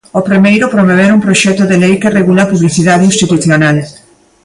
O 0.19 0.21
primeiro, 0.29 0.71
promover 0.73 1.09
un 1.11 1.23
proxecto 1.25 1.63
de 1.67 1.77
lei 1.83 1.95
que 2.01 2.13
regule 2.17 2.41
a 2.43 2.51
publicidade 2.53 3.07
institucional. 3.11 3.77